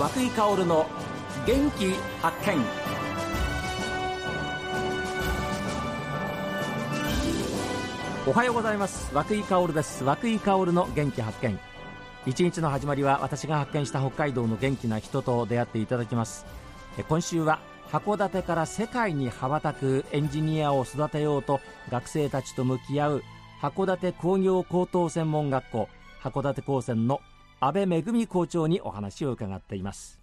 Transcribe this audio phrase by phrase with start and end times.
[0.00, 0.86] 和井薫の
[1.46, 1.90] 元気
[2.22, 2.56] 発見。
[8.26, 9.14] おはようございます。
[9.14, 10.02] 和井薫です。
[10.02, 11.60] 和井薫の元気発見。
[12.24, 16.46] 一日の始まりは私が発見した北海道の元気な人と出会っていただきます。
[17.06, 17.60] 今週は
[17.92, 23.22] 函館から世界に羽ばたくエンジニアを育てようと学生たちと向き合う
[23.60, 25.88] 函館工業高等専門学校
[26.22, 27.20] 函館高専の
[27.62, 30.18] 安倍恵校長にお話を伺っています。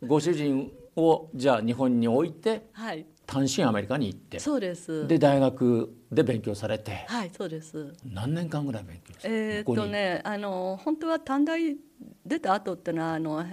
[0.00, 5.08] ご主人をじゃあ日本に置いて、はい、単身アメリカに行ってそうです。
[5.08, 7.94] で大学で勉強されてはいそうです。
[8.04, 11.76] 何年間ぐらい勉強してえー、っとねあの本当は短大
[12.24, 13.44] 出た後ってのはあの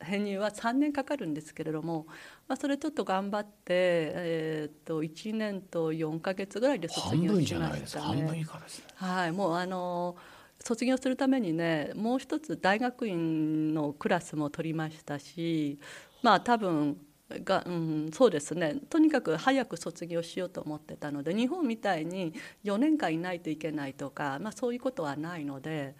[0.00, 2.06] 編入は3年かかるんですけれども、
[2.48, 8.02] まあ、それちょっと頑張って、えー、っと1年と4か月ぐらいで卒業しましたね。
[8.02, 8.86] 半分以下ですね。
[8.96, 10.16] はいもうあの
[10.64, 15.78] 卒業するためにねもう一つ大学院のクラスも取りましたし
[16.22, 16.96] まあ多分
[17.44, 18.76] が、うん、そうですね。
[18.88, 25.94] とにかく早く卒業しようと思ってたので日本みたいに4年間いないといけないとか、まあ、そういうことはないので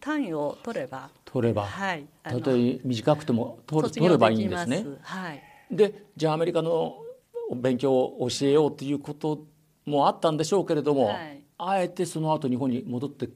[0.00, 4.84] 単位を取れば取れば、はい、たとえ短くても取取ればいいんですね。
[5.02, 6.96] はい、でじゃあアメリカの
[7.54, 9.44] 勉強を教えようということ
[9.84, 13.28] もあったんでしょうけれども、はい、あえてその後日本に戻って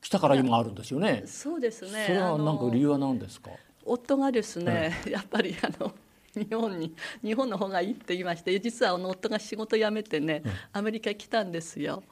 [0.00, 1.24] 来たから今あるんですよね。
[1.26, 2.04] そうですね。
[2.06, 3.50] それは何か理由は何ですか？
[3.84, 5.92] 夫がですね、やっぱりあの
[6.34, 12.02] 日本に日本の方がいいって言いまして実はあの夫が仕事辞めてね、アメリカ来たんですよ。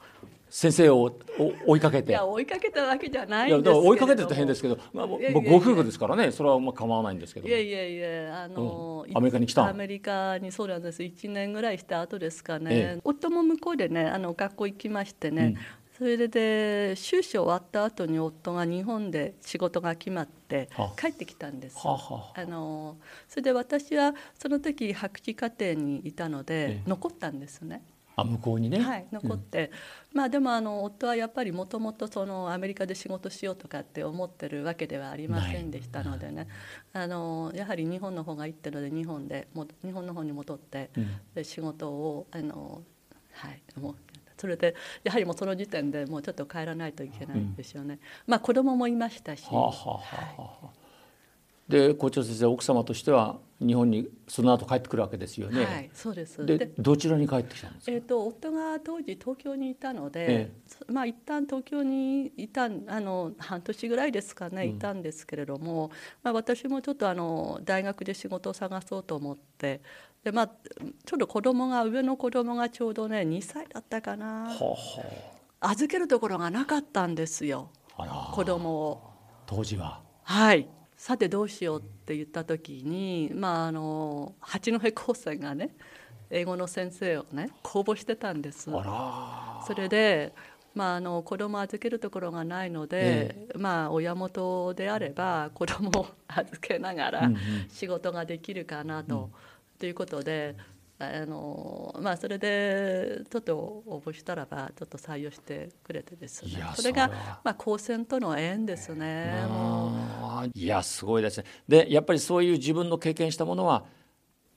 [0.48, 1.18] 先生を
[1.66, 2.12] 追いかけて？
[2.12, 6.30] いや追いかけたわけじゃないんです追いかけてて変ですけど、まあ、僕ご夫婦ですからね。
[6.30, 11.02] それはまあ構わないんですけどいやいやいやあの、うん、アメリカに来たアメリカにそうなんです。
[11.02, 15.56] 1年ぐらいした後ですかね、ええ、夫も向こうでねあの学校行きましてね、うん
[15.96, 20.68] それで修士終わった後に夫が日本で仕事が決まって
[20.98, 21.76] 帰ってきたんです。
[21.84, 22.96] あの
[23.28, 27.84] それで私はその時博士課程にいたので残ったんですね。
[28.16, 29.72] あ向こうにね、はい、残って、
[30.12, 36.48] うん、まあでもあの夫はやっぱりもともとそのアメリカで仕事しようとかって思ってるわけではありませんでしたのでね。
[36.92, 42.82] あのやはり日本の方がいいってので日本でも日本の方に戻って、うん、で仕事をあの
[43.32, 43.96] はいもう
[44.44, 47.94] それでやはりもうその時点でもうちょっと帰らないといけないんですよね。
[47.94, 49.42] うん、まあ子供もいましたし。
[49.46, 50.00] はあはあは
[50.36, 50.83] あはい
[51.68, 55.64] で校長先生奥様としては日本にその後帰ってくるわけですよね。
[55.64, 56.44] はい、そうです。
[56.44, 57.92] でどちらに帰ってきたんですか？
[57.92, 60.52] えっ、ー、と夫が当時東京にいたので、え
[60.88, 65.90] え、まあ一旦東京にいたあの半年ぐらいですかねいたんですけれども、うん、
[66.22, 69.80] まあ私もちょっとあの大学で仕事を探そうと思って、
[70.22, 74.26] でまあちょっと子供が上の子供がちょうどね2歳だったかな。
[74.26, 77.70] はは預けるところがなかったんですよ。
[78.34, 79.02] 子供を。
[79.46, 80.02] 当時は。
[80.24, 80.68] はい。
[81.06, 85.68] さてどうしようって言った時に、まあ、あの八戸高専がね
[86.30, 88.70] 英語の先生をね公募してたんです。
[88.70, 90.32] それで
[90.74, 97.30] まあ、あの子供預けるところがないので、ええ、まあ、親元であれば子供を預けながら
[97.68, 99.30] 仕事ができるかなと,、
[99.78, 100.56] ということで
[100.96, 106.62] あのまあ、それでちょっと応募したらばちょっと採用してくれてですね。
[106.76, 107.08] それが
[107.42, 109.44] まあ高専との縁ですね。
[110.54, 111.46] いやすごいですね。
[111.66, 113.84] でやっぱりそういう自分の経験したものは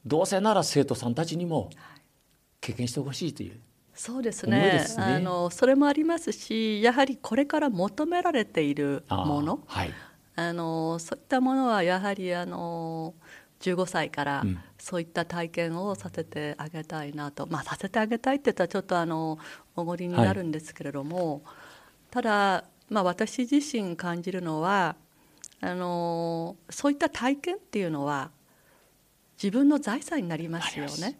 [0.05, 1.71] どうせなら生徒さんたちにも
[2.61, 3.59] 経験してほしいという。
[3.95, 9.59] そうですね、ね、あのそれもありますしやはりこれから求められているもの。
[9.67, 9.93] あ、はい、
[10.35, 13.15] あのそういったものはやはりあの
[13.59, 14.43] 15歳から
[14.77, 19.39] そういった体験をさせてあげたいなと、うん、まあさせてあげたいって言ったらちょっとあの
[19.75, 21.43] おごりになるんですけれども、はい、
[22.11, 24.95] ただ、まあ、私自身感じるのは
[25.59, 28.29] あのそういった体験っていうのは
[29.41, 31.19] 自分の財産になりますよね。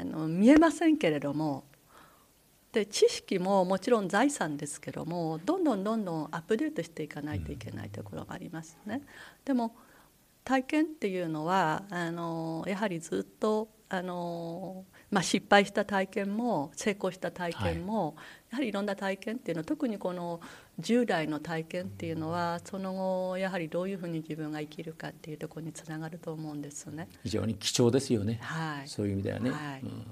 [0.00, 1.64] あの見えませんけれども
[2.72, 9.02] で知識ももちろん財産ですけどもどんどんどんどんアップデートしていかないといけないところがありますね。
[9.44, 9.74] でも
[10.48, 18.14] 体験っていうのはあのやはりずっとあの、まあ、失敗した体験も成功した体験も、はい、
[18.52, 20.40] やはりいろんな体験っていうのは特にこの
[20.80, 27.08] 10代の体験っていうのはその後やはりどういうふうに自分が生きるかっていうところにつながると思うんですね。
[27.24, 29.50] 非常に貴重ですよね、はい、そういう意味ではね。
[29.50, 29.80] はい。
[29.82, 30.06] うん。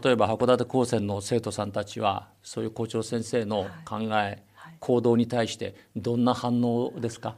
[0.00, 4.44] 例えば函館高専の生徒さんたちはそういう校長先生の考え、
[4.78, 7.36] 行動に対してどんな反応ですか？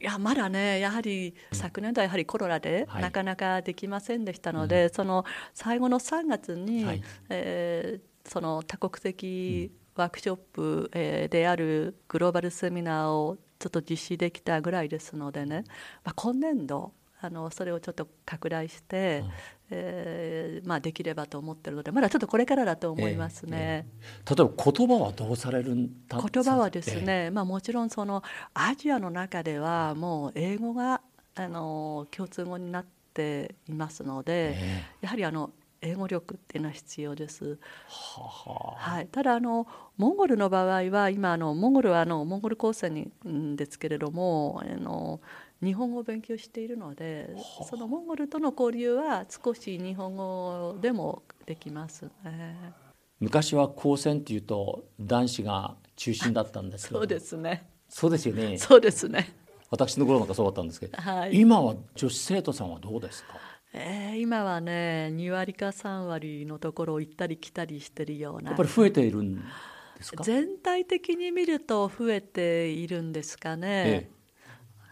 [0.00, 5.24] いやまだねやはり昨年度はやはりコロナでなかなかできませんでしたので、はい、その
[5.54, 15.64] 最後の3月に、はい、えー、その多国籍ワークショップ、えー、であるグローバルセミナーをちょっと実施できたぐらいですのでね、
[16.04, 16.92] まあ、今年度
[17.24, 19.30] あのそれをちょっと拡大して、うん、
[19.70, 23.56] えー、まあ、できればと思ってるのでまだちょっとこれからだと思いますね。
[23.56, 24.24] えーえ。
[24.24, 28.22] ー、例えば言葉はどうされるん言葉はですね、まあ、もちろんその
[28.52, 31.00] アジアの中ではもう英語が
[31.34, 34.56] あの共通語になっていますので、
[35.00, 35.50] やはりあの
[35.84, 37.58] 英語力っていうのは必要です。
[37.88, 39.66] ははい、ただあの
[39.96, 45.20] モンゴルの場合は今あのモンゴルはあのモンゴル高専にんですけれどもあの
[45.62, 47.30] 日本語を勉強しているので
[47.68, 52.72] そのモンゴルとの交流は少し日本語でもできますね。
[53.20, 57.00] 昔は高専っていうと男子が中心だったんですけど。
[57.00, 57.68] そうですね。
[57.88, 58.58] そうですよね。
[58.58, 59.34] そうですね。
[59.70, 63.34] 私の頃なんかそうだったんですけど、はい、今は女子生徒さんはどうですか？
[63.76, 68.50] えー、今はね2割か3割のところを行ったり来たりしてるような。
[68.50, 69.42] やっぱり増えているんで
[70.00, 70.22] すか？
[70.22, 74.14] 全体的に見ると増えているんですかね、ええ。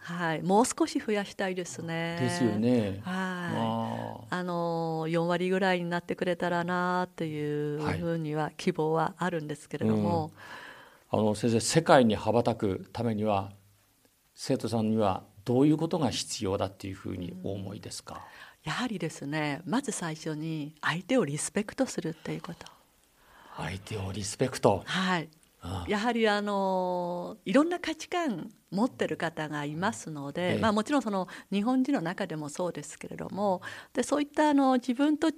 [0.01, 2.17] はい、もう少し増やしたいですね。
[2.19, 2.99] ですよね。
[3.03, 4.33] はい。
[4.35, 10.31] あの4割ぐらいになってくれたらなというふうには希望はあるんですけれども、はい
[11.13, 13.53] うん、あの先生世界に羽ばたくためには
[14.35, 18.15] 生徒さんにはどういうことが必要だっていうふうにお思いですか？
[18.15, 18.21] うん
[18.63, 22.65] やはりですねまず最初に相手をリスペクトするっていうこと。
[23.57, 24.83] 相手をリスペクト。
[24.85, 25.29] はい。
[25.87, 33.61] やはりあのいろんな価値観持ってる方がいますので、ええ、まあ、もちろんその日本人の中でもそうですけれども
[33.93, 35.31] でそういったあの自分と違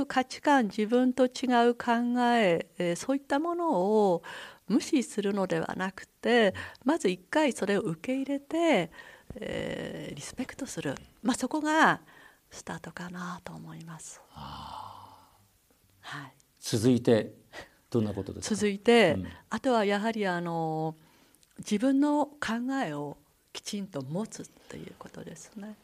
[0.00, 1.90] う価値観自分と違う考
[2.36, 4.22] ええそういったものを
[4.68, 6.54] 無視するのではなくて
[6.84, 8.92] まず一回それを受け入れて、
[9.36, 12.00] えー、リスペクトする、まあ、そこが
[12.54, 14.20] スタートかなと思います。
[14.32, 17.32] はい、続いて
[17.90, 20.96] どんなことです続いて、うん、あとはやはりあの
[21.58, 22.38] 自分の考
[22.84, 23.16] えを
[23.52, 25.76] きちんと持つということですね。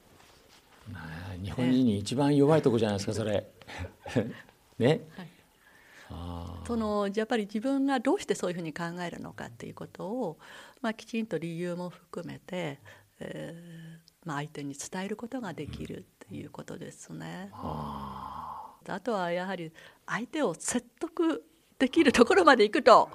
[1.43, 3.46] 日本人に一番弱いとこじゃないですか、それ。
[4.78, 5.00] ね？
[5.16, 5.28] はい
[6.66, 10.38] そのやっぱり自分がどうしてそういうふうに考えるのかっていうことを、
[10.82, 12.78] まあ、きちんと理由も含めて、
[13.20, 17.50] えーまあ、相手に伝えることができるいうことですね。
[17.52, 19.72] あとはやはり
[20.06, 21.44] 相手を説得
[21.78, 23.08] できるところまでいくと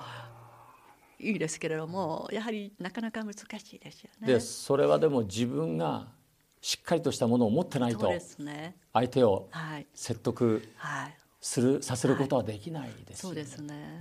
[1.19, 4.27] いいですけれどもやはりなかなか難しいですよね。
[4.27, 6.07] でそれはでも自分が
[6.61, 8.11] しっかりとしたものを持ってないと
[8.93, 9.49] 相手を
[9.93, 10.67] 説得
[11.39, 13.33] する、させることはできないですよね。
[13.33, 13.99] そうですね。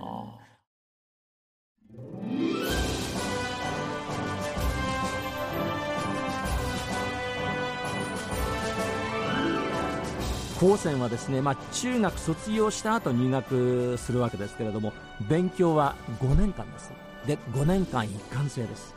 [10.65, 14.95] 高専はですね、まあ、中学卒業した後入学するわけですけれども
[15.29, 16.91] 勉強は5年間です。
[17.27, 18.95] で5年間一貫性です。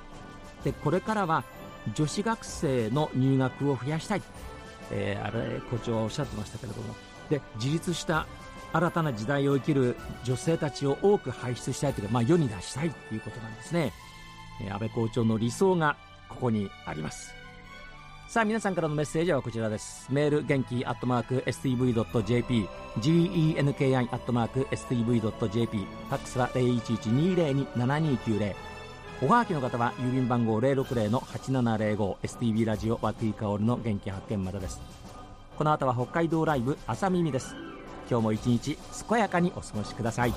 [0.63, 1.43] でこれからは
[1.93, 4.21] 女子学生の入学を増やしたい、
[4.91, 6.95] えー、あれ校長はおっしゃってましたけれども。
[7.29, 8.27] で自立した
[8.71, 13.91] 新たな時代を生きる女性たちを多く輩出したいというか、まあ、世に出したいということなんですね、
[14.65, 15.97] え、安倍校長の理想が
[16.29, 17.36] ここにあります。
[18.27, 20.05] さあ皆さんからのメッセージはこちらです。
[20.11, 22.67] メール元気アットマーク STV.jp
[22.99, 28.53] genki アットマーク STV.jp ファックスは0112027290
[29.21, 34.81] おはがきの方は郵便番号 060-8705STV ラジオ和久井薫の元気発見までです。
[35.57, 37.55] この後は北海道ライブ朝耳です。
[38.09, 40.33] 今日も一日健やかにお過ごしください。